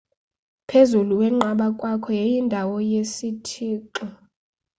phezulu 0.67 1.13
wenqaba 1.21 1.67
kwakho 1.79 2.09
yayindawo 2.19 2.75
yesithixoe 2.91 4.11